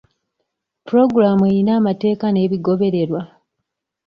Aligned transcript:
Puloogulaamu 0.85 1.43
eyina 1.51 1.71
amateeka 1.79 2.25
n'ebigobererwa. 2.29 3.21